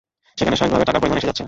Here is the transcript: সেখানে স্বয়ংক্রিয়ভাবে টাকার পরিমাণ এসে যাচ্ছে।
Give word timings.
সেখানে 0.39 0.55
স্বয়ংক্রিয়ভাবে 0.57 0.87
টাকার 0.89 1.01
পরিমাণ 1.01 1.19
এসে 1.19 1.29
যাচ্ছে। 1.29 1.39